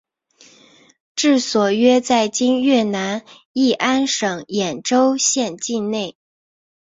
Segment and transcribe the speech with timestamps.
[1.15, 6.17] 治所约在今越南乂安省演州县境内。